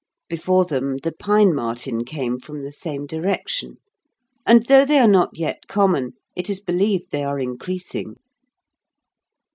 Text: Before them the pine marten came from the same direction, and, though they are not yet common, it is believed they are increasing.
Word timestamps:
Before 0.29 0.65
them 0.65 0.97
the 1.03 1.11
pine 1.11 1.53
marten 1.53 2.03
came 2.05 2.39
from 2.39 2.63
the 2.63 2.71
same 2.71 3.05
direction, 3.05 3.77
and, 4.47 4.65
though 4.65 4.83
they 4.83 4.97
are 4.97 5.07
not 5.07 5.37
yet 5.37 5.67
common, 5.67 6.13
it 6.35 6.49
is 6.49 6.59
believed 6.59 7.11
they 7.11 7.23
are 7.23 7.37
increasing. 7.39 8.15